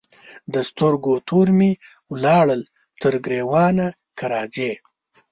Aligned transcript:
د 0.53 0.55
سترګو 0.69 1.13
تور 1.27 1.47
مي 1.57 1.71
ولاړل 2.11 2.61
تر 3.01 3.13
ګرېوانه 3.25 3.87
که 4.17 4.25
راځې 4.33 4.71